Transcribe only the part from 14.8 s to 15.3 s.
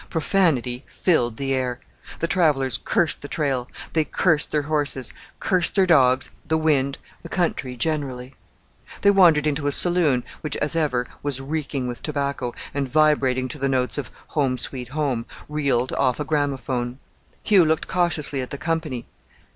Home,"